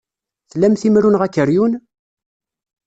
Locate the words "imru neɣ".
0.87-1.21